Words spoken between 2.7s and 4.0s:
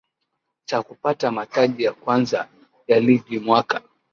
ya Ligi mwaka